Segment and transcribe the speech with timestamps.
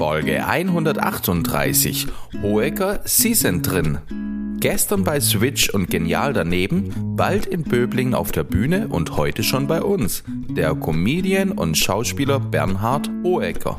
[0.00, 2.06] Folge 138.
[2.40, 3.98] Hohecker, Sie sind drin.
[4.58, 9.66] Gestern bei Switch und Genial daneben, bald in Böblingen auf der Bühne und heute schon
[9.66, 13.78] bei uns, der Comedian und Schauspieler Bernhard Hohecker.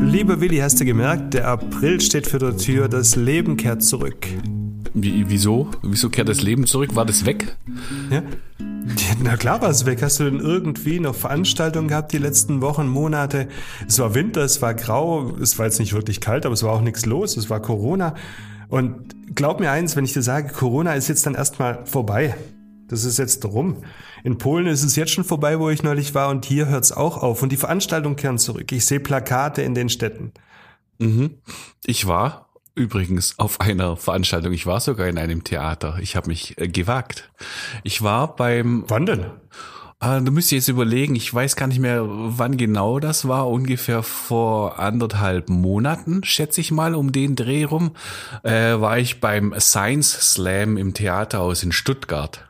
[0.00, 4.26] Lieber Willi, hast du gemerkt, der April steht für der Tür, das Leben kehrt zurück.
[4.94, 5.68] Wie, wieso?
[5.82, 6.96] Wieso kehrt das Leben zurück?
[6.96, 7.54] War das weg?
[8.10, 8.22] Ja?
[9.22, 10.02] Na klar war es weg.
[10.02, 13.48] Hast du denn irgendwie noch Veranstaltungen gehabt die letzten Wochen, Monate?
[13.86, 16.72] Es war Winter, es war grau, es war jetzt nicht wirklich kalt, aber es war
[16.72, 18.14] auch nichts los, es war Corona.
[18.68, 22.34] Und glaub mir eins, wenn ich dir sage, Corona ist jetzt dann erstmal vorbei.
[22.88, 23.78] Das ist jetzt rum.
[24.22, 26.92] In Polen ist es jetzt schon vorbei, wo ich neulich war, und hier hört es
[26.92, 27.42] auch auf.
[27.42, 28.70] Und die Veranstaltungen kehren zurück.
[28.72, 30.32] Ich sehe Plakate in den Städten.
[30.98, 31.38] Mhm.
[31.84, 32.43] Ich war
[32.74, 34.52] übrigens auf einer Veranstaltung.
[34.52, 35.98] Ich war sogar in einem Theater.
[36.00, 37.30] Ich habe mich äh, gewagt.
[37.82, 38.84] Ich war beim.
[38.88, 39.26] Wann denn?
[40.00, 44.02] Äh, du müsst jetzt überlegen, ich weiß gar nicht mehr, wann genau das war, ungefähr
[44.02, 47.92] vor anderthalb Monaten, schätze ich mal, um den Dreh rum,
[48.42, 52.44] äh, war ich beim Science Slam im Theaterhaus in Stuttgart.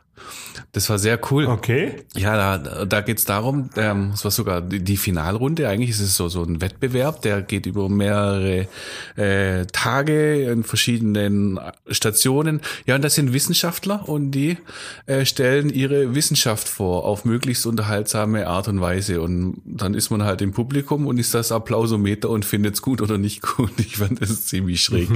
[0.75, 1.45] Das war sehr cool.
[1.45, 1.93] Okay.
[2.17, 6.01] Ja, da, da geht es darum, ähm, es war sogar die, die Finalrunde, eigentlich ist
[6.01, 8.67] es so, so ein Wettbewerb, der geht über mehrere
[9.15, 12.59] äh, Tage in verschiedenen Stationen.
[12.85, 14.57] Ja, und das sind Wissenschaftler und die
[15.05, 19.21] äh, stellen ihre Wissenschaft vor auf möglichst unterhaltsame Art und Weise.
[19.21, 23.01] Und dann ist man halt im Publikum und ist das Applausometer und findet es gut
[23.01, 23.71] oder nicht gut.
[23.77, 25.07] Ich fand das ziemlich schräg.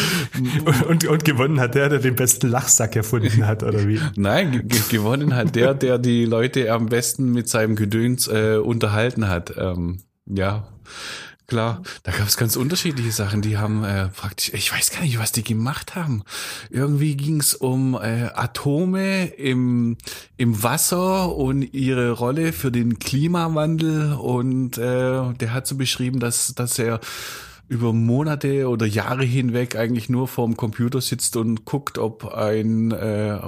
[0.88, 4.00] und, und gewonnen hat der, der den besten Lachsack erfunden hat, oder wie?
[4.16, 4.66] Nein,
[4.96, 9.54] gewonnen hat der, der die Leute am besten mit seinem Gedöns äh, unterhalten hat.
[9.56, 10.66] Ähm, ja,
[11.46, 11.82] klar.
[12.02, 13.42] Da gab es ganz unterschiedliche Sachen.
[13.42, 16.22] Die haben äh, praktisch, ich weiß gar nicht, was die gemacht haben.
[16.70, 19.96] Irgendwie ging es um äh, Atome im,
[20.36, 24.14] im Wasser und ihre Rolle für den Klimawandel.
[24.14, 27.00] Und äh, der hat so beschrieben, dass, dass er
[27.68, 33.38] über Monate oder Jahre hinweg eigentlich nur vorm Computer sitzt und guckt, ob ein äh,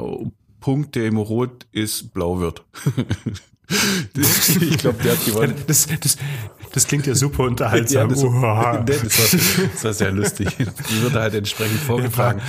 [0.60, 2.64] Punkt, der immer rot ist, blau wird.
[4.14, 5.54] ich glaube, der hat gewonnen.
[5.66, 6.16] Das, das,
[6.72, 8.08] das klingt ja super unterhaltsam.
[8.08, 10.48] Ja, das, war, das, war, das war sehr lustig.
[10.56, 12.41] Die wird halt entsprechend vorgetragen.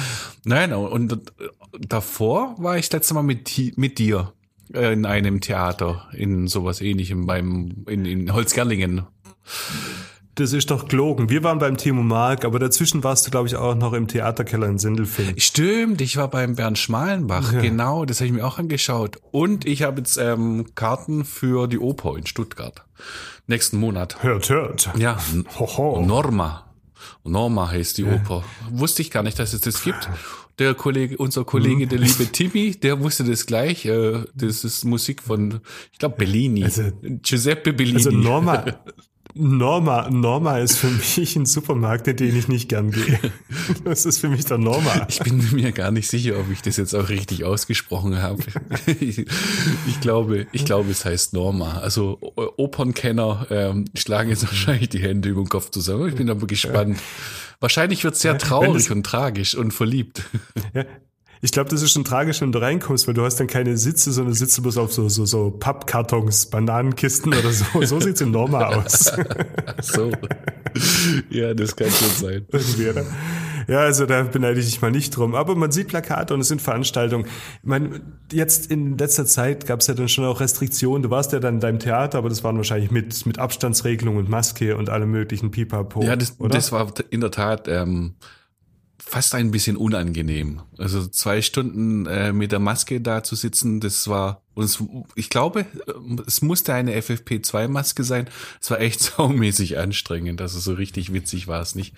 [0.44, 1.18] Nein, und
[1.80, 4.34] davor war ich das letzte Mal mit, mit dir
[4.70, 9.06] in einem Theater, in sowas ähnlichem, beim, in, in Holzgerlingen
[10.40, 11.30] das ist doch gelogen.
[11.30, 14.68] Wir waren beim Timo Mark, aber dazwischen warst du, glaube ich, auch noch im Theaterkeller
[14.68, 15.40] in Sindelfingen.
[15.40, 17.62] Stimmt, ich war beim Bernd Schmalenbach, ja.
[17.62, 19.18] genau, das habe ich mir auch angeschaut.
[19.32, 22.86] Und ich habe jetzt ähm, Karten für die Oper in Stuttgart.
[23.48, 24.24] Nächsten Monat.
[24.24, 24.90] Hört, hört.
[24.98, 25.18] Ja,
[25.58, 26.02] Hoho.
[26.06, 26.66] Norma.
[27.24, 28.14] Norma heißt die ja.
[28.16, 28.44] Oper.
[28.72, 30.10] Wusste ich gar nicht, dass es das gibt.
[30.60, 33.86] Der Kollege, unser Kollege, der liebe Timmy, der wusste das gleich.
[33.86, 35.62] Äh, das ist Musik von,
[35.94, 36.66] ich glaube, Bellini.
[36.66, 37.96] Also, Giuseppe Bellini.
[37.96, 38.66] Also Norma,
[39.36, 43.20] Norma, Norma ist für mich ein Supermarkt, in den ich nicht gern gehe.
[43.84, 45.06] Das ist für mich der Norma.
[45.08, 48.44] Ich bin mir gar nicht sicher, ob ich das jetzt auch richtig ausgesprochen habe.
[49.00, 49.20] Ich,
[49.88, 51.80] ich glaube, ich glaube, es heißt Norma.
[51.80, 56.10] Also Opernkenner ähm, schlagen jetzt wahrscheinlich die Hände über den Kopf zusammen.
[56.10, 57.00] Ich bin aber gespannt.
[57.60, 60.24] Wahrscheinlich wird es sehr traurig und tragisch und verliebt.
[60.74, 60.86] Ja,
[61.42, 64.12] ich glaube, das ist schon tragisch, wenn du reinkommst, weil du hast dann keine Sitze,
[64.12, 67.66] sondern sitzt bloß auf so, so, so Pappkartons, Bananenkisten oder so.
[67.84, 69.12] So sieht's in Norma aus.
[69.82, 70.12] so.
[71.30, 72.46] Ja, das kann schon sein.
[73.70, 75.36] Ja, also da beneide ich dich mal nicht drum.
[75.36, 77.26] Aber man sieht Plakate und es sind Veranstaltungen.
[77.26, 78.02] Ich meine,
[78.32, 81.04] jetzt in letzter Zeit gab es ja dann schon auch Restriktionen.
[81.04, 84.28] Du warst ja dann in deinem Theater, aber das waren wahrscheinlich mit, mit Abstandsregelung und
[84.28, 86.04] Maske und allem möglichen Pipapo.
[86.04, 88.16] Ja, das, das war in der Tat ähm,
[89.00, 90.62] fast ein bisschen unangenehm.
[90.78, 94.84] Also zwei Stunden äh, mit der Maske da zu sitzen, das war, und es,
[95.16, 95.66] ich glaube,
[96.28, 98.30] es musste eine FFP2-Maske sein.
[98.62, 100.42] Es war echt saumäßig anstrengend.
[100.42, 101.96] Also so richtig witzig war es nicht.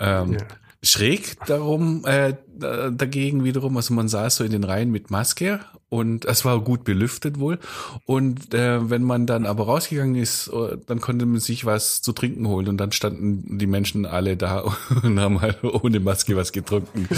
[0.00, 0.38] Ähm, ja.
[0.82, 3.76] Schräg darum, äh, dagegen wiederum.
[3.76, 7.58] Also man saß so in den Reihen mit Maske und es war gut belüftet wohl.
[8.04, 12.12] Und äh, wenn man dann aber rausgegangen ist, äh, dann konnte man sich was zu
[12.12, 14.64] trinken holen und dann standen die Menschen alle da
[15.02, 17.08] und haben halt ohne Maske was getrunken.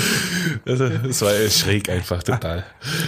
[0.66, 2.64] Also es war schräg einfach total.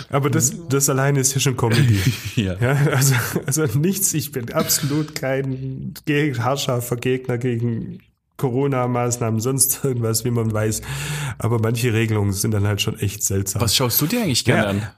[0.08, 2.00] Aber das, das alleine ist ja schon Comedy.
[2.36, 2.54] ja.
[2.60, 3.14] ja also,
[3.44, 5.94] also nichts, ich bin absolut kein
[6.38, 8.00] haarscharfer Gegner gegen
[8.36, 10.82] Corona-Maßnahmen, sonst irgendwas, wie man weiß.
[11.38, 13.62] Aber manche Regelungen sind dann halt schon echt seltsam.
[13.62, 14.68] Was schaust du dir eigentlich gerne ja.
[14.68, 14.90] an?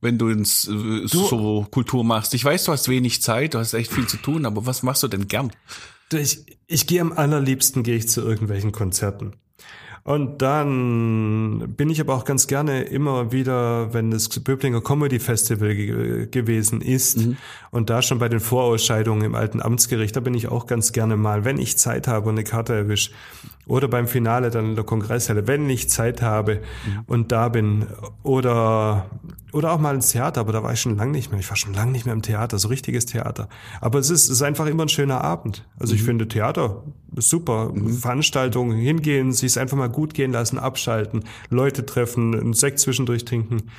[0.00, 2.34] Wenn du, ins, äh, so Kultur machst.
[2.34, 5.02] Ich weiß, du hast wenig Zeit, du hast echt viel zu tun, aber was machst
[5.04, 5.52] du denn gern?
[6.12, 9.34] Ich, ich gehe am allerliebsten gehe ich zu irgendwelchen Konzerten.
[10.04, 15.74] Und dann bin ich aber auch ganz gerne immer wieder, wenn das Böblinger Comedy Festival
[15.74, 17.36] ge gewesen ist mhm.
[17.70, 21.16] und da schon bei den Vorausscheidungen im alten Amtsgericht, da bin ich auch ganz gerne
[21.16, 23.12] mal, wenn ich Zeit habe und eine Karte erwische,
[23.66, 27.02] oder beim Finale dann in der Kongresshalle, wenn ich Zeit habe mhm.
[27.06, 27.86] und da bin.
[28.24, 29.06] Oder,
[29.52, 31.38] oder auch mal ins Theater, aber da war ich schon lange nicht mehr.
[31.38, 33.48] Ich war schon lange nicht mehr im Theater, so richtiges Theater.
[33.80, 35.64] Aber es ist, es ist einfach immer ein schöner Abend.
[35.78, 36.00] Also mhm.
[36.00, 36.82] ich finde Theater
[37.16, 37.70] super.
[37.72, 37.92] Mhm.
[37.92, 43.24] Veranstaltungen, hingehen, sich es einfach mal gut gehen lassen, abschalten, Leute treffen, einen Sekt zwischendurch
[43.24, 43.70] trinken.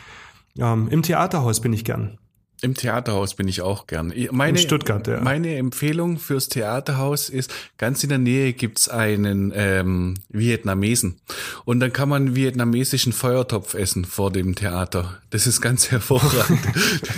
[0.58, 2.18] Ähm, Im Theaterhaus bin ich gern.
[2.64, 4.14] Im Theaterhaus bin ich auch gern.
[4.32, 5.20] Meine, in Stuttgart, ja.
[5.20, 11.20] Meine Empfehlung fürs Theaterhaus ist, ganz in der Nähe gibt's einen ähm, Vietnamesen.
[11.66, 15.22] Und dann kann man vietnamesischen Feuertopf essen vor dem Theater.
[15.30, 16.62] Das ist ganz hervorragend.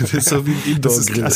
[0.00, 1.30] das ist so wie ein Indoor-Grill.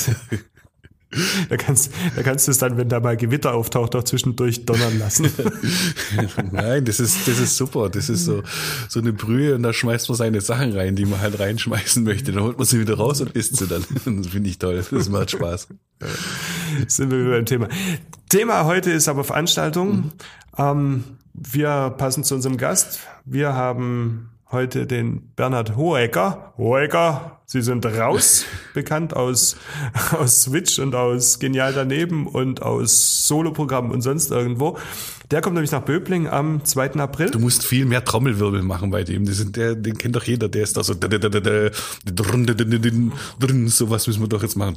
[1.48, 4.98] Da kannst, da kannst du es dann, wenn da mal Gewitter auftaucht, auch zwischendurch donnern
[5.00, 5.28] lassen.
[6.52, 7.90] Nein, das ist, das ist super.
[7.90, 8.44] Das ist so,
[8.88, 12.30] so eine Brühe und da schmeißt man seine Sachen rein, die man halt reinschmeißen möchte.
[12.30, 13.84] Dann holt man sie wieder raus und isst sie dann.
[14.20, 14.84] Das finde ich toll.
[14.90, 15.68] Das macht Spaß.
[16.86, 17.68] Sind wir wieder beim Thema.
[18.28, 19.96] Thema heute ist aber Veranstaltung.
[19.96, 20.12] Mhm.
[20.58, 21.04] Ähm,
[21.34, 23.00] wir passen zu unserem Gast.
[23.24, 26.54] Wir haben heute den Bernhard Hohecker.
[26.56, 28.44] Hohecker, Sie sind raus,
[28.74, 29.56] bekannt aus,
[30.12, 34.78] aus Switch und aus Genial daneben und aus Soloprogrammen und sonst irgendwo.
[35.30, 36.94] Der kommt nämlich nach Böbling am 2.
[36.94, 37.30] April.
[37.30, 39.26] Du musst viel mehr Trommelwirbel machen bei dem.
[39.26, 40.48] Das der, den kennt doch jeder.
[40.48, 40.94] Der ist da so.
[40.94, 41.10] Sowas
[44.06, 44.74] müssen wir doch jetzt machen.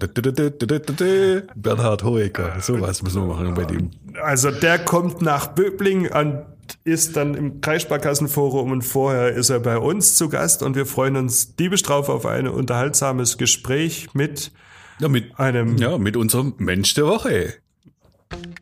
[1.55, 2.57] Bernhard Hohecker.
[2.61, 3.89] Sowas müssen wir machen bei dem.
[4.21, 6.45] Also der kommt nach Böbling an
[6.83, 11.15] ist dann im Kreissparkassenforum und vorher ist er bei uns zu Gast und wir freuen
[11.15, 14.51] uns diebisch drauf auf ein unterhaltsames Gespräch mit,
[14.99, 17.53] ja, mit einem ja, mit unserem Mensch der Woche.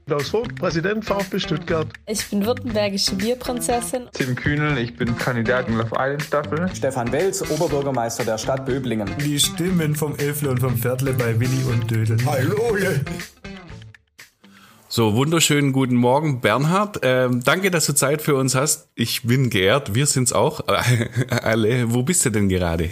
[0.06, 1.88] Klaus Vogt, Präsident VfB Stuttgart.
[2.06, 4.10] Ich bin württembergische Bierprinzessin.
[4.12, 6.70] Tim Kühnel, ich bin Kandidat in Love Island Staffel.
[6.76, 9.10] Stefan Welz, Oberbürgermeister der Stadt Böblingen.
[9.24, 12.18] Die Stimmen vom Elfle und vom Viertle bei Willi und Dödel.
[12.26, 12.78] Hallo!
[14.94, 17.00] So, wunderschönen guten Morgen, Bernhard.
[17.04, 18.90] Ähm, danke, dass du Zeit für uns hast.
[18.94, 20.60] Ich bin geehrt, wir sind's auch.
[21.30, 21.94] alle.
[21.94, 22.90] Wo bist du denn gerade?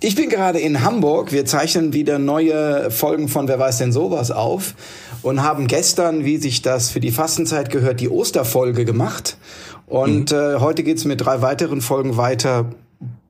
[0.00, 1.30] Ich bin gerade in Hamburg.
[1.30, 4.74] Wir zeichnen wieder neue Folgen von Wer weiß denn sowas auf
[5.22, 9.36] und haben gestern, wie sich das für die Fastenzeit gehört, die Osterfolge gemacht.
[9.86, 10.36] Und mhm.
[10.36, 12.72] äh, heute geht's mit drei weiteren Folgen weiter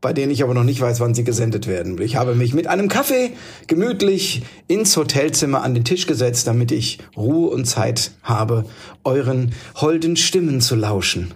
[0.01, 2.01] bei denen ich aber noch nicht weiß, wann sie gesendet werden.
[2.01, 3.33] Ich habe mich mit einem Kaffee
[3.67, 8.65] gemütlich ins Hotelzimmer an den Tisch gesetzt, damit ich Ruhe und Zeit habe,
[9.05, 11.33] euren holden Stimmen zu lauschen.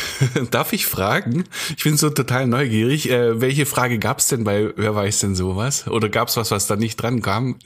[0.50, 1.44] Darf ich fragen?
[1.76, 3.10] Ich bin so total neugierig.
[3.10, 5.86] Äh, welche Frage gab's denn bei Wer weiß denn sowas?
[5.88, 7.56] Oder gab's was, was da nicht dran kam?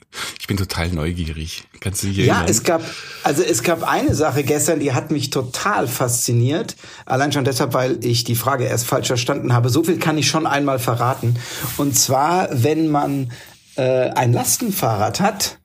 [0.40, 1.64] Ich bin total neugierig.
[1.80, 2.44] Kannst du dich erinnern?
[2.44, 2.82] Ja, es gab,
[3.22, 6.76] also es gab eine Sache gestern, die hat mich total fasziniert.
[7.04, 9.68] Allein schon deshalb, weil ich die Frage erst falsch verstanden habe.
[9.68, 11.36] So viel kann ich schon einmal verraten.
[11.76, 13.32] Und zwar, wenn man
[13.76, 15.58] äh, ein Lastenfahrrad hat,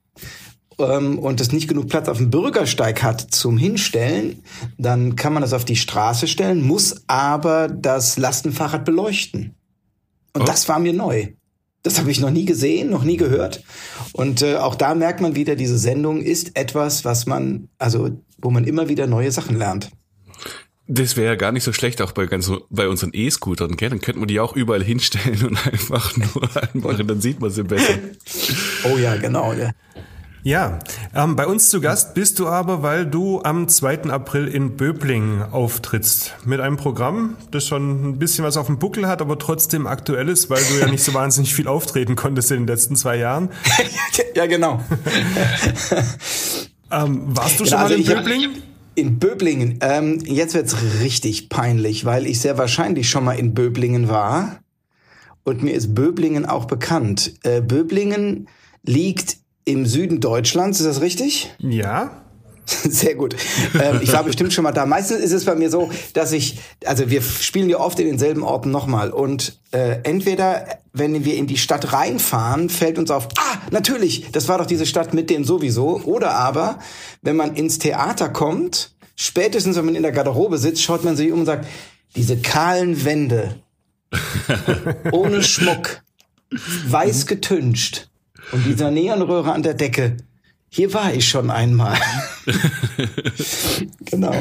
[0.81, 4.43] ähm, und es nicht genug Platz auf dem Bürgersteig hat zum Hinstellen,
[4.77, 9.55] dann kann man das auf die Straße stellen, muss aber das Lastenfahrrad beleuchten.
[10.33, 10.45] Und oh.
[10.45, 11.27] das war mir neu.
[11.83, 13.63] Das habe ich noch nie gesehen, noch nie gehört.
[14.13, 18.51] Und äh, auch da merkt man wieder, diese Sendung ist etwas, was man, also wo
[18.51, 19.89] man immer wieder neue Sachen lernt.
[20.87, 23.89] Das wäre ja gar nicht so schlecht, auch bei, ganz, bei unseren E-Scootern, gell?
[23.89, 27.63] Dann könnte man die auch überall hinstellen und einfach nur anmachen, dann sieht man sie
[27.63, 27.93] besser.
[28.83, 29.53] oh ja, genau.
[29.53, 29.71] Ja.
[30.43, 30.79] Ja,
[31.13, 34.05] ähm, bei uns zu Gast bist du aber, weil du am 2.
[34.05, 36.33] April in Böbling auftrittst.
[36.45, 40.29] Mit einem Programm, das schon ein bisschen was auf dem Buckel hat, aber trotzdem aktuell
[40.29, 43.49] ist, weil du ja nicht so wahnsinnig viel auftreten konntest in den letzten zwei Jahren.
[44.35, 44.81] ja, genau.
[46.91, 48.49] ähm, warst du schon genau, mal in Böbling?
[48.95, 49.77] In Böblingen.
[49.81, 54.59] Ähm, jetzt wird's richtig peinlich, weil ich sehr wahrscheinlich schon mal in Böblingen war.
[55.43, 57.35] Und mir ist Böblingen auch bekannt.
[57.43, 58.47] Äh, Böblingen
[58.83, 61.53] liegt im Süden Deutschlands, ist das richtig?
[61.59, 62.21] Ja.
[62.65, 63.35] Sehr gut.
[63.79, 64.85] Ähm, ich war bestimmt schon mal da.
[64.85, 68.43] Meistens ist es bei mir so, dass ich, also wir spielen ja oft in denselben
[68.43, 73.57] Orten nochmal und äh, entweder, wenn wir in die Stadt reinfahren, fällt uns auf, ah,
[73.71, 76.01] natürlich, das war doch diese Stadt mit dem sowieso.
[76.03, 76.79] Oder aber,
[77.21, 81.31] wenn man ins Theater kommt, spätestens wenn man in der Garderobe sitzt, schaut man sich
[81.31, 81.67] um und sagt,
[82.15, 83.55] diese kahlen Wände,
[85.11, 86.03] ohne Schmuck,
[86.87, 88.10] weiß getüncht
[88.51, 90.17] und dieser Neonröhre an der Decke,
[90.69, 91.97] hier war ich schon einmal.
[94.05, 94.33] genau.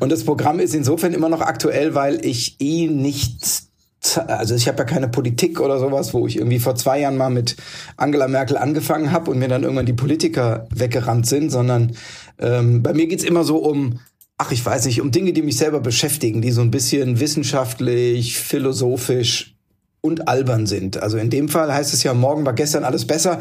[0.00, 3.68] Und das Programm ist insofern immer noch aktuell, weil ich eh nicht
[4.16, 7.30] also ich habe ja keine Politik oder sowas, wo ich irgendwie vor zwei Jahren mal
[7.30, 7.56] mit
[7.96, 11.96] Angela Merkel angefangen habe und mir dann irgendwann die Politiker weggerannt sind, sondern
[12.38, 13.98] ähm, bei mir geht's immer so um,
[14.36, 18.38] ach ich weiß nicht, um Dinge, die mich selber beschäftigen, die so ein bisschen wissenschaftlich,
[18.38, 19.57] philosophisch
[20.00, 21.02] und albern sind.
[21.02, 23.38] Also in dem Fall heißt es ja, morgen war gestern alles besser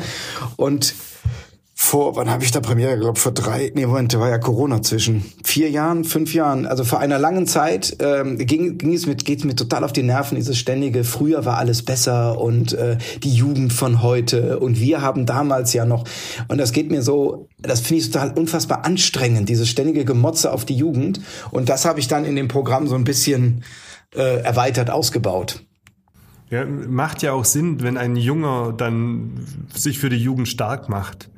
[0.55, 0.95] und
[1.79, 3.11] vor, wann habe ich da Premiere?
[3.13, 6.65] Ich vor drei, nee, Moment, da war ja Corona zwischen vier Jahren, fünf Jahren.
[6.65, 10.01] Also vor einer langen Zeit ähm, ging, ging es mit, geht's mir total auf die
[10.01, 15.03] Nerven, dieses ständige, früher war alles besser und äh, die Jugend von heute und wir
[15.03, 16.03] haben damals ja noch.
[16.47, 20.65] Und das geht mir so, das finde ich total unfassbar anstrengend, dieses ständige Gemotze auf
[20.65, 21.21] die Jugend.
[21.51, 23.63] Und das habe ich dann in dem Programm so ein bisschen
[24.15, 25.61] äh, erweitert ausgebaut.
[26.49, 31.29] Ja, macht ja auch Sinn, wenn ein Junger dann sich für die Jugend stark macht.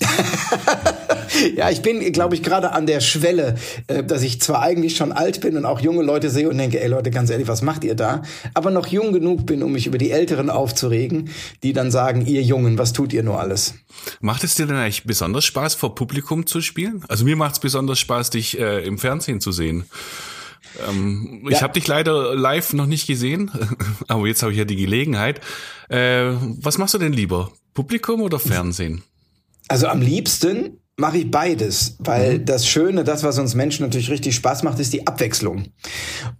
[1.56, 5.12] ja, ich bin, glaube ich, gerade an der Schwelle, äh, dass ich zwar eigentlich schon
[5.12, 7.84] alt bin und auch junge Leute sehe und denke, ey Leute, ganz ehrlich, was macht
[7.84, 8.22] ihr da?
[8.54, 11.30] Aber noch jung genug bin, um mich über die Älteren aufzuregen,
[11.62, 13.74] die dann sagen, ihr Jungen, was tut ihr nur alles?
[14.20, 17.04] Macht es dir denn eigentlich besonders Spaß, vor Publikum zu spielen?
[17.08, 19.84] Also mir macht es besonders Spaß, dich äh, im Fernsehen zu sehen.
[20.88, 21.50] Ähm, ja.
[21.50, 23.50] Ich habe dich leider live noch nicht gesehen,
[24.08, 25.40] aber jetzt habe ich ja die Gelegenheit.
[25.88, 27.52] Äh, was machst du denn lieber?
[27.74, 29.02] Publikum oder Fernsehen?
[29.68, 32.44] Also am liebsten mache ich beides, weil mhm.
[32.44, 35.64] das Schöne, das, was uns Menschen natürlich richtig Spaß macht, ist die Abwechslung.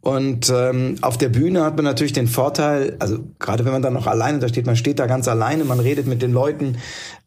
[0.00, 3.94] Und ähm, auf der Bühne hat man natürlich den Vorteil, also gerade wenn man dann
[3.94, 6.76] noch alleine da steht, man steht da ganz alleine, man redet mit den Leuten.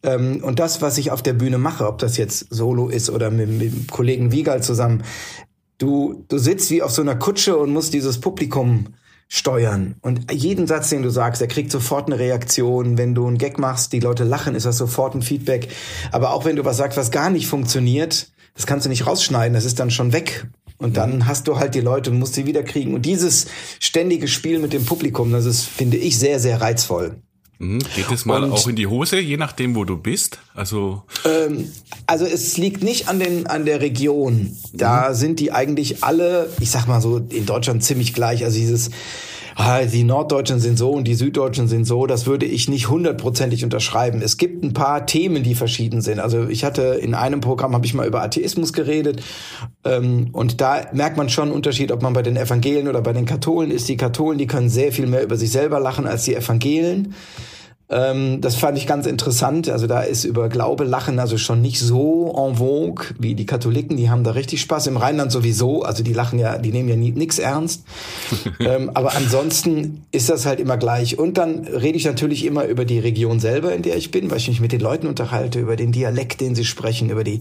[0.03, 3.31] Ähm, und das, was ich auf der Bühne mache, ob das jetzt Solo ist oder
[3.31, 5.03] mit, mit dem Kollegen Wiegal zusammen,
[5.77, 8.93] du, du sitzt wie auf so einer Kutsche und musst dieses Publikum
[9.27, 9.95] steuern.
[10.01, 12.97] Und jeden Satz, den du sagst, der kriegt sofort eine Reaktion.
[12.97, 15.69] Wenn du einen Gag machst, die Leute lachen, ist das sofort ein Feedback.
[16.11, 19.53] Aber auch wenn du was sagst, was gar nicht funktioniert, das kannst du nicht rausschneiden,
[19.53, 20.47] das ist dann schon weg.
[20.77, 22.93] Und dann hast du halt die Leute und musst sie wiederkriegen.
[22.93, 23.47] Und dieses
[23.79, 27.21] ständige Spiel mit dem Publikum, das ist, finde ich, sehr, sehr reizvoll.
[27.59, 27.79] Mhm.
[27.95, 30.39] Geht es mal und, auch in die Hose, je nachdem, wo du bist?
[30.53, 31.71] Also ähm,
[32.05, 34.57] also es liegt nicht an den an der Region.
[34.73, 35.13] Da mhm.
[35.15, 38.43] sind die eigentlich alle, ich sag mal so in Deutschland ziemlich gleich.
[38.43, 38.91] Also dieses
[39.55, 43.63] ah, die Norddeutschen sind so und die Süddeutschen sind so, das würde ich nicht hundertprozentig
[43.63, 44.21] unterschreiben.
[44.21, 46.19] Es gibt ein paar Themen, die verschieden sind.
[46.19, 49.21] Also ich hatte in einem Programm habe ich mal über Atheismus geredet
[49.83, 53.13] ähm, und da merkt man schon einen Unterschied, ob man bei den Evangelien oder bei
[53.13, 53.87] den Katholen ist.
[53.87, 57.13] Die Katholen, die können sehr viel mehr über sich selber lachen als die Evangelien.
[57.87, 59.69] Ähm, das fand ich ganz interessant.
[59.69, 63.95] Also da ist über Glaube Lachen also schon nicht so en vogue wie die Katholiken.
[63.95, 64.87] Die haben da richtig Spaß.
[64.87, 65.83] Im Rheinland sowieso.
[65.83, 67.83] Also die lachen ja, die nehmen ja nie, nix ernst.
[68.59, 71.19] ähm, aber ansonsten ist das halt immer gleich.
[71.19, 74.37] Und dann rede ich natürlich immer über die Region selber, in der ich bin, weil
[74.37, 77.39] ich mich mit den Leuten unterhalte, über den Dialekt, den sie sprechen, über die,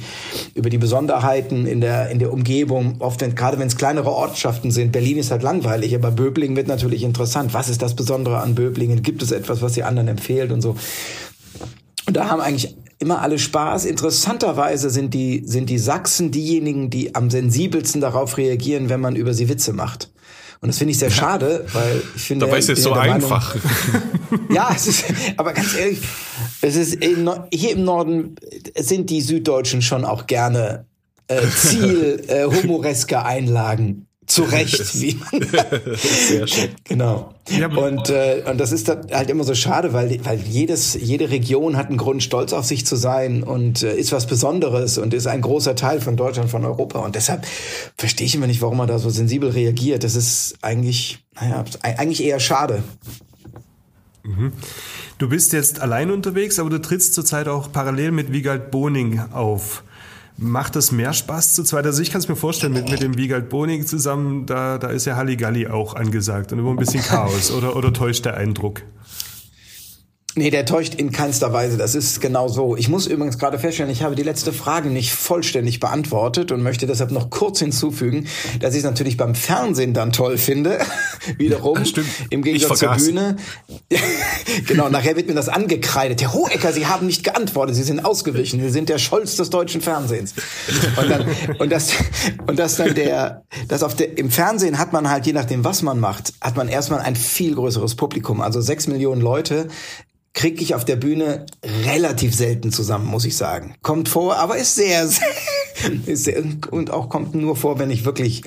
[0.55, 2.97] über die Besonderheiten in der, in der Umgebung.
[2.99, 4.93] Oft, wenn, gerade wenn es kleinere Ortschaften sind.
[4.93, 7.55] Berlin ist halt langweilig, aber Böblingen wird natürlich interessant.
[7.55, 9.03] Was ist das Besondere an Böblingen?
[9.03, 10.34] Gibt es etwas, was die anderen empfehlen?
[10.35, 10.77] Fehlt und so.
[12.07, 13.85] Und da haben eigentlich immer alle Spaß.
[13.85, 19.35] Interessanterweise sind die, sind die Sachsen diejenigen, die am sensibelsten darauf reagieren, wenn man über
[19.35, 20.11] sie Witze macht.
[20.61, 22.47] Und das finde ich sehr schade, weil ich finde.
[22.47, 23.55] Dabei ist es so einfach.
[23.55, 25.05] Meinung, ja, es ist,
[25.37, 26.01] aber ganz ehrlich,
[26.63, 28.37] es ist in, hier im Norden
[28.77, 30.87] sind die Süddeutschen schon auch gerne
[31.29, 35.47] äh, Ziel äh, humoresker Einlagen zu Recht, wie man.
[35.97, 36.71] Sehr schön.
[36.85, 37.35] Genau.
[37.77, 41.89] Und, äh, und das ist halt immer so schade, weil, weil jedes, jede Region hat
[41.89, 45.43] einen Grund, stolz auf sich zu sein und äh, ist was Besonderes und ist ein
[45.43, 47.01] großer Teil von Deutschland, von Europa.
[47.01, 47.47] Und deshalb
[47.97, 50.05] verstehe ich immer nicht, warum man da so sensibel reagiert.
[50.05, 52.83] Das ist eigentlich, naja, eigentlich eher schade.
[54.23, 54.53] Mhm.
[55.19, 59.85] Du bist jetzt allein unterwegs, aber du trittst zurzeit auch parallel mit Wiegald Boning auf.
[60.37, 61.87] Macht das mehr Spaß zu zweit?
[61.87, 65.05] Also ich kann es mir vorstellen, mit, mit dem Wiegald Boning zusammen, da, da ist
[65.05, 68.83] ja Halligalli auch angesagt und immer ein bisschen Chaos oder, oder täuscht der Eindruck?
[70.37, 71.77] Nee, der täuscht in keinster Weise.
[71.77, 72.77] Das ist genau so.
[72.77, 76.89] Ich muss übrigens gerade feststellen, ich habe die letzte Frage nicht vollständig beantwortet und möchte
[76.89, 78.27] deshalb noch kurz hinzufügen,
[78.59, 80.81] dass ich es natürlich beim Fernsehen dann toll finde.
[81.39, 81.85] Wiederum.
[81.85, 82.09] Stimmt.
[82.31, 82.95] Im Gegensatz zur.
[82.95, 83.37] Bühne.
[84.67, 86.21] genau, nachher wird mir das angekreidet.
[86.21, 87.77] Herr Hohecker, Sie haben nicht geantwortet.
[87.77, 88.61] Sie sind ausgewichen.
[88.61, 90.35] Sie sind der Scholz des deutschen Fernsehens.
[90.97, 91.27] Und dann,
[91.59, 91.93] und das,
[92.49, 95.83] und das dann der, das auf der, im Fernsehen hat man halt, je nachdem, was
[95.83, 98.41] man macht, hat man erstmal ein viel größeres Publikum.
[98.41, 99.69] Also sechs Millionen Leute
[100.35, 101.47] kriege ich auf der Bühne
[101.87, 103.77] relativ selten zusammen, muss ich sagen.
[103.83, 105.27] Kommt vor, aber ist sehr, sehr,
[106.07, 108.43] ist sehr und auch kommt nur vor, wenn ich wirklich,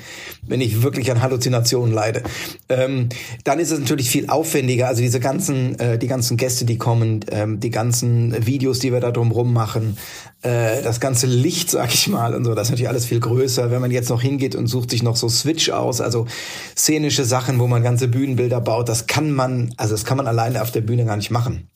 [0.46, 2.24] wenn ich wirklich an Halluzinationen leide.
[2.68, 3.08] Ähm,
[3.46, 4.88] dann ist es natürlich viel aufwendiger.
[4.88, 9.00] Also diese ganzen, äh, die ganzen Gäste, die kommen, ähm, die ganzen Videos, die wir
[9.00, 9.98] da drumrum machen,
[10.42, 13.72] äh, das ganze Licht, sag ich mal, und so, das ist natürlich alles viel größer.
[13.72, 16.28] Wenn man jetzt noch hingeht und sucht sich noch so Switch aus, also
[16.76, 20.62] szenische Sachen, wo man ganze Bühnenbilder baut, das kann man, also das kann man alleine
[20.62, 21.70] auf der Bühne gar nicht machen.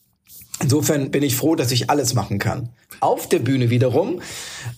[0.60, 2.70] Insofern bin ich froh, dass ich alles machen kann.
[3.00, 4.20] Auf der Bühne wiederum,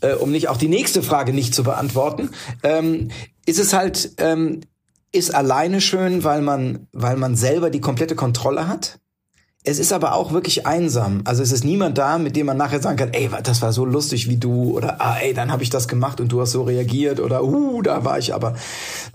[0.00, 2.31] äh, um nicht auch die nächste Frage nicht zu beantworten,
[2.62, 3.11] ähm,
[3.45, 4.61] ist es halt, ähm,
[5.12, 8.99] ist alleine schön, weil man, weil man selber die komplette Kontrolle hat.
[9.66, 11.23] Es ist aber auch wirklich einsam.
[11.25, 13.87] Also es ist niemand da, mit dem man nachher sagen kann, ey, das war so
[13.87, 16.64] lustig wie du oder ah, ey, dann habe ich das gemacht und du hast so
[16.64, 18.57] reagiert oder uh, da war ich aber.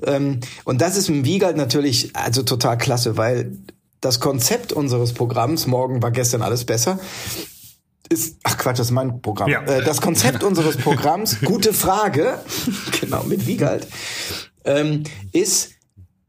[0.04, 3.52] Ähm, und das ist im Wiegald natürlich also total klasse, weil
[4.02, 7.00] das Konzept unseres Programms, morgen war gestern alles besser,
[8.10, 9.50] ist, ach Quatsch, das ist mein Programm.
[9.50, 9.62] Ja.
[9.64, 12.40] Äh, das Konzept unseres Programms, gute Frage,
[13.02, 13.88] genau, mit Wiegald,
[14.66, 15.72] ähm, ist,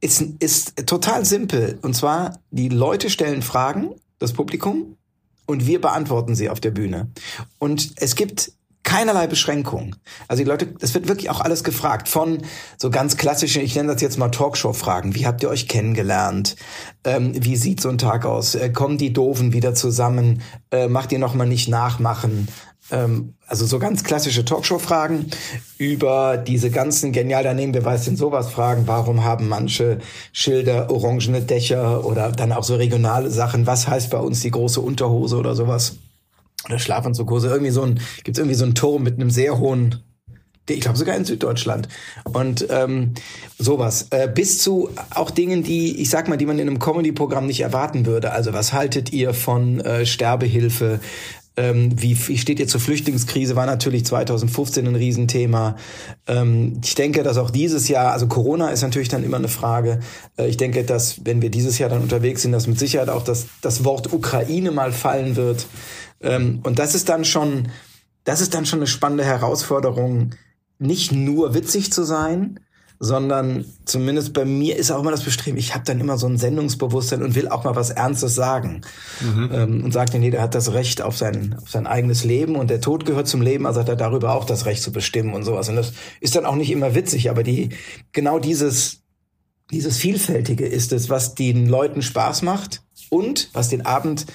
[0.01, 1.79] ist, ist total simpel.
[1.83, 4.97] Und zwar, die Leute stellen Fragen, das Publikum,
[5.47, 7.11] und wir beantworten sie auf der Bühne.
[7.59, 8.53] Und es gibt
[8.91, 9.95] keinerlei Beschränkung.
[10.27, 12.09] Also die Leute, es wird wirklich auch alles gefragt.
[12.09, 12.43] Von
[12.77, 15.15] so ganz klassischen, ich nenne das jetzt mal Talkshow-Fragen.
[15.15, 16.57] Wie habt ihr euch kennengelernt?
[17.05, 18.57] Ähm, wie sieht so ein Tag aus?
[18.57, 20.43] Äh, kommen die Doofen wieder zusammen?
[20.73, 22.49] Äh, macht ihr noch mal nicht nachmachen?
[22.91, 25.27] Ähm, also so ganz klassische Talkshow-Fragen
[25.79, 30.01] über diese ganzen genial daneben, wer weiß denn sowas Fragen, warum haben manche
[30.33, 34.81] Schilder orangene Dächer oder dann auch so regionale Sachen, was heißt bei uns die große
[34.81, 35.95] Unterhose oder sowas?
[36.67, 40.03] Oder Schlafanzughose, irgendwie so ein, gibt's irgendwie so einen Turm mit einem sehr hohen
[40.69, 41.89] ich glaube sogar in Süddeutschland.
[42.33, 43.15] Und ähm,
[43.59, 44.07] sowas.
[44.11, 47.61] Äh, bis zu auch Dingen, die, ich sag mal, die man in einem Comedy-Programm nicht
[47.61, 48.33] erwarten würde.
[48.33, 51.01] Also was haltet ihr von äh, Sterbehilfe?
[51.57, 53.57] Ähm, wie, wie steht ihr zur Flüchtlingskrise?
[53.57, 55.77] War natürlich 2015 ein Riesenthema.
[56.29, 60.01] Ähm, ich denke, dass auch dieses Jahr, also Corona ist natürlich dann immer eine Frage.
[60.39, 63.25] Äh, ich denke, dass wenn wir dieses Jahr dann unterwegs sind, dass mit Sicherheit auch
[63.25, 65.67] das, das Wort Ukraine mal fallen wird.
[66.21, 67.69] Ähm, und das ist dann schon,
[68.25, 70.35] das ist dann schon eine spannende Herausforderung,
[70.79, 72.61] nicht nur witzig zu sein,
[73.03, 76.37] sondern zumindest bei mir ist auch immer das Bestreben, ich habe dann immer so ein
[76.37, 78.83] Sendungsbewusstsein und will auch mal was Ernstes sagen.
[79.55, 82.69] Ähm, und sagt, nee, der hat das Recht auf sein, auf sein eigenes Leben und
[82.69, 85.45] der Tod gehört zum Leben, also hat er darüber auch das Recht zu bestimmen und
[85.45, 85.71] sowas.
[85.71, 87.71] Und das ist dann auch nicht immer witzig, aber die,
[88.13, 89.01] genau dieses,
[89.71, 94.27] dieses Vielfältige ist es, was den Leuten Spaß macht und was den Abend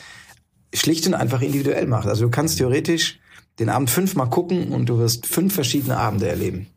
[0.76, 2.08] schlicht und einfach individuell macht.
[2.08, 3.20] Also du kannst theoretisch
[3.60, 6.68] den Abend fünfmal gucken und du wirst fünf verschiedene Abende erleben.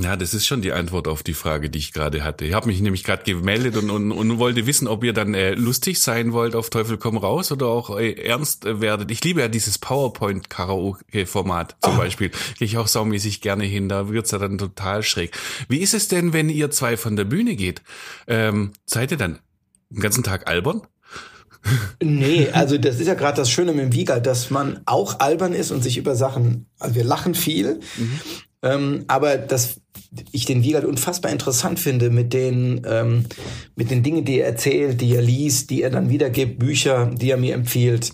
[0.00, 2.44] Ja, das ist schon die Antwort auf die Frage, die ich gerade hatte.
[2.44, 5.54] Ich habe mich nämlich gerade gemeldet und, und, und wollte wissen, ob ihr dann äh,
[5.54, 9.10] lustig sein wollt auf Teufel komm raus oder auch äh, ernst äh, werdet.
[9.10, 12.30] Ich liebe ja dieses PowerPoint-Karaoke-Format zum Beispiel.
[12.58, 15.36] Gehe ich auch saumäßig gerne hin, da wird's ja dann total schräg.
[15.68, 17.82] Wie ist es denn, wenn ihr zwei von der Bühne geht?
[18.28, 19.40] Ähm, seid ihr dann
[19.90, 20.82] den ganzen Tag albern?
[22.02, 25.52] Nee, also das ist ja gerade das Schöne mit dem Wiegald, dass man auch albern
[25.52, 27.80] ist und sich über Sachen, also wir lachen viel,
[28.62, 29.80] ähm, aber dass
[30.32, 33.26] ich den Wiegald unfassbar interessant finde mit den, ähm,
[33.76, 37.30] mit den Dingen, die er erzählt, die er liest, die er dann wiedergibt, Bücher, die
[37.30, 38.12] er mir empfiehlt.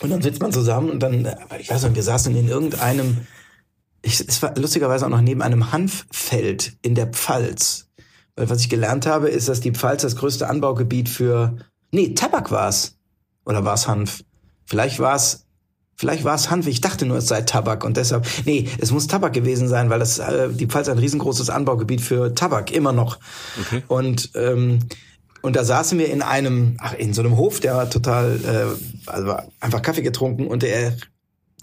[0.00, 3.26] Und dann sitzt man zusammen und dann, äh, ich weiß nicht, wir saßen in irgendeinem,
[4.02, 7.88] ich, es war lustigerweise auch noch neben einem Hanffeld in der Pfalz.
[8.36, 11.56] Weil was ich gelernt habe, ist, dass die Pfalz das größte Anbaugebiet für,
[11.90, 12.96] nee, Tabak war's.
[13.44, 14.24] Oder war's Hanf?
[14.66, 15.46] Vielleicht war's,
[15.96, 16.66] vielleicht war's Hanf.
[16.66, 19.98] Ich dachte nur, es sei Tabak und deshalb, nee, es muss Tabak gewesen sein, weil
[19.98, 23.18] das, äh, die Pfalz ein riesengroßes Anbaugebiet für Tabak, immer noch.
[23.60, 23.82] Okay.
[23.88, 24.80] Und, ähm,
[25.40, 29.10] und da saßen wir in einem, ach, in so einem Hof, der war total, äh,
[29.10, 30.94] also einfach Kaffee getrunken und er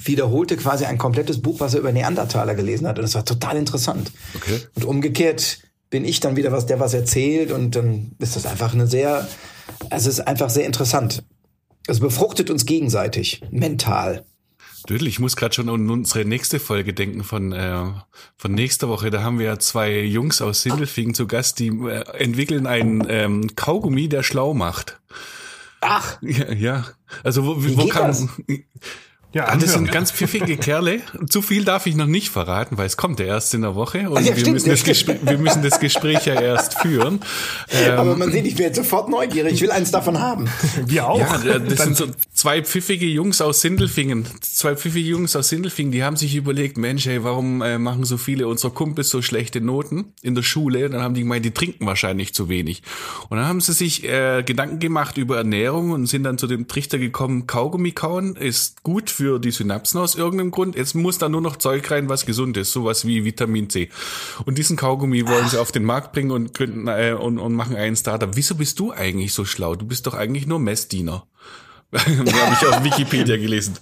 [0.04, 2.98] wiederholte quasi ein komplettes Buch, was er über Neandertaler gelesen hat.
[2.98, 4.12] Und das war total interessant.
[4.36, 4.60] Okay.
[4.76, 5.60] Und umgekehrt
[5.90, 9.28] bin ich dann wieder was, der was erzählt und dann ist das einfach eine sehr,
[9.90, 11.24] also es ist einfach sehr interessant.
[11.88, 14.26] Es befruchtet uns gegenseitig, mental.
[14.90, 17.86] Dödel, ich muss gerade schon an unsere nächste Folge denken von, äh,
[18.38, 19.10] von nächster Woche.
[19.10, 23.56] Da haben wir ja zwei Jungs aus Sindelfingen zu Gast, die äh, entwickeln einen ähm,
[23.56, 25.00] Kaugummi, der schlau macht.
[25.82, 26.86] Ach, Ja, ja.
[27.24, 28.28] Also wo, Wie wo kam das?
[29.36, 31.02] Ja, Ah, das sind ganz pfiffige Kerle.
[31.30, 34.10] Zu viel darf ich noch nicht verraten, weil es kommt ja erst in der Woche
[34.10, 36.80] und Ah, ja, wir, stimmt, müssen ja, das Gespräch, wir müssen das Gespräch ja erst
[36.80, 37.20] führen.
[37.70, 39.52] Ähm, aber man sieht, ich werde sofort neugierig.
[39.52, 40.48] Ich will eins davon haben.
[40.86, 41.20] Wir auch.
[41.20, 44.26] Ja, das Dann- sind so zwei pfiffige Jungs aus Sindelfingen.
[44.40, 48.16] Zwei pfiffige Jungs aus Sindelfingen, die haben sich überlegt, Mensch, hey, warum äh, machen so
[48.16, 50.86] viele unserer Kumpels so schlechte Noten in der Schule?
[50.86, 52.84] Und dann haben die gemeint, die trinken wahrscheinlich zu wenig.
[53.28, 56.70] Und dann haben sie sich äh, Gedanken gemacht über Ernährung und sind dann zu dem
[56.70, 60.76] Trichter gekommen, Kaugummi kauen ist gut für die Synapsen aus irgendeinem Grund.
[60.76, 63.90] Jetzt muss da nur noch Zeug rein, was gesund ist, sowas wie Vitamin C.
[64.46, 67.76] Und diesen Kaugummi wollen sie auf den Markt bringen und gründen äh, und, und machen
[67.76, 68.36] einen Startup.
[68.36, 69.76] Wieso bist du eigentlich so schlau?
[69.76, 71.28] Du bist doch eigentlich nur Messdiener.
[71.94, 73.78] habe ich auf Wikipedia gelesen.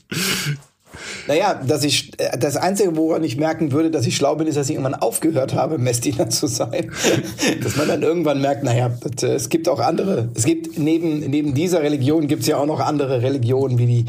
[1.27, 4.55] Naja, dass ich, äh, das Einzige, woran ich merken würde, dass ich schlau bin, ist,
[4.55, 6.91] dass ich irgendwann aufgehört habe, Messdiener zu sein.
[7.63, 10.29] dass man dann irgendwann merkt, naja, das, äh, es gibt auch andere.
[10.35, 14.05] Es gibt neben, neben dieser Religion gibt es ja auch noch andere Religionen, wie die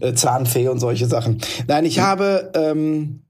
[0.00, 1.40] äh, Zahnfee und solche Sachen.
[1.66, 3.25] Nein, ich habe, ähm,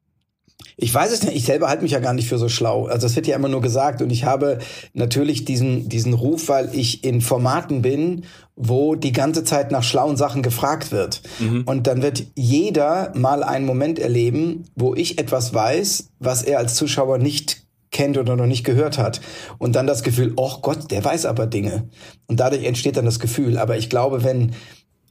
[0.79, 2.85] ich weiß es nicht, ich selber halte mich ja gar nicht für so schlau.
[2.85, 4.59] Also das wird ja immer nur gesagt und ich habe
[4.93, 8.25] natürlich diesen, diesen Ruf, weil ich in Formaten bin,
[8.57, 11.23] wo die ganze Zeit nach schlauen Sachen gefragt wird.
[11.65, 16.75] Und dann wird jeder mal einen Moment erleben, wo ich etwas weiß, was er als
[16.75, 19.23] Zuschauer nicht kennt oder noch nicht gehört hat.
[19.57, 21.89] Und dann das Gefühl, oh Gott, der weiß aber Dinge.
[22.27, 23.57] Und dadurch entsteht dann das Gefühl.
[23.57, 24.53] Aber ich glaube, wenn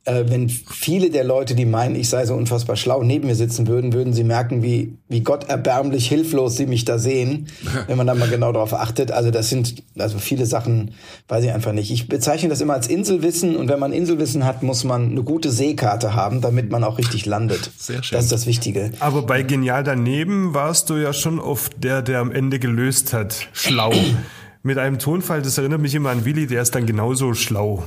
[0.05, 3.67] äh, wenn viele der Leute, die meinen, ich sei so unfassbar schlau, neben mir sitzen
[3.67, 7.47] würden, würden sie merken, wie, wie Gott erbärmlich hilflos sie mich da sehen,
[7.87, 9.11] wenn man da mal genau darauf achtet.
[9.11, 10.91] Also das sind, also viele Sachen
[11.27, 11.91] weiß ich einfach nicht.
[11.91, 15.49] Ich bezeichne das immer als Inselwissen und wenn man Inselwissen hat, muss man eine gute
[15.49, 17.71] Seekarte haben, damit man auch richtig landet.
[17.77, 18.15] Sehr schön.
[18.15, 18.91] Das ist das Wichtige.
[18.99, 23.47] Aber bei Genial daneben warst du ja schon oft der, der am Ende gelöst hat.
[23.53, 23.91] Schlau.
[24.63, 27.83] Mit einem Tonfall, das erinnert mich immer an Willi, der ist dann genauso schlau.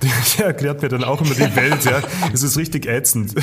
[0.38, 2.00] Der erklärt mir dann auch immer die Welt, ja.
[2.32, 3.34] Es ist richtig ätzend.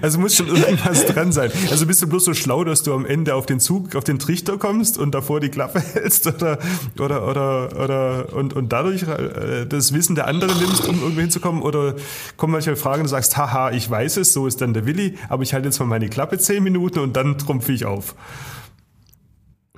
[0.00, 1.50] Also muss schon irgendwas dran sein.
[1.70, 4.18] Also bist du bloß so schlau, dass du am Ende auf den Zug, auf den
[4.18, 6.58] Trichter kommst und davor die Klappe hältst oder,
[6.98, 11.62] oder, oder, oder, und, und dadurch äh, das Wissen der anderen nimmst, um irgendwo hinzukommen?
[11.62, 11.94] Oder
[12.36, 15.18] kommen manchmal Fragen und du sagst, haha, ich weiß es, so ist dann der Willi,
[15.28, 18.14] aber ich halte jetzt mal meine Klappe zehn Minuten und dann trumpfe ich auf.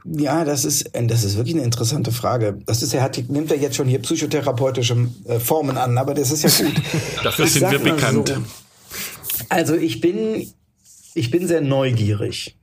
[0.05, 2.59] Ja, das ist, das ist wirklich eine interessante Frage.
[2.67, 6.31] Das ist, er hat, nimmt er jetzt schon hier psychotherapeutische äh, Formen an, aber das
[6.31, 6.75] ist ja gut.
[7.25, 8.29] Dafür sind wir bekannt.
[8.29, 8.35] so.
[9.49, 10.47] Also ich bin,
[11.15, 12.59] ich bin sehr neugierig.